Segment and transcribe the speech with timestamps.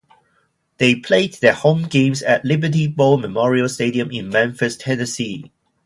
[0.79, 5.51] They played their home games at Liberty Bowl Memorial Stadium in Memphis, Tennessee.